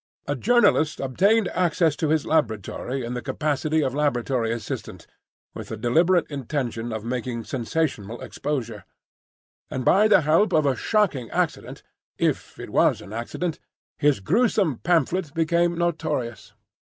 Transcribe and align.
A 0.27 0.35
journalist 0.35 0.99
obtained 0.99 1.47
access 1.49 1.95
to 1.97 2.09
his 2.09 2.25
laboratory 2.25 3.05
in 3.05 3.13
the 3.13 3.21
capacity 3.21 3.83
of 3.83 3.93
laboratory 3.93 4.51
assistant, 4.51 5.05
with 5.53 5.67
the 5.67 5.77
deliberate 5.77 6.25
intention 6.31 6.91
of 6.91 7.05
making 7.05 7.43
sensational 7.43 8.19
exposures; 8.19 8.81
and 9.69 9.85
by 9.85 10.07
the 10.07 10.21
help 10.21 10.53
of 10.53 10.65
a 10.65 10.75
shocking 10.75 11.29
accident 11.29 11.83
(if 12.17 12.57
it 12.59 12.71
was 12.71 12.99
an 13.01 13.13
accident), 13.13 13.59
his 13.99 14.21
gruesome 14.21 14.79
pamphlet 14.79 15.35
became 15.35 15.77
notorious. 15.77 16.55